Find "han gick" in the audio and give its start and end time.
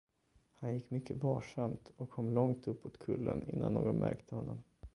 0.53-0.89